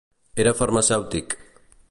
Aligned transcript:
Era 0.43 0.53
farmacèutic. 0.61 1.37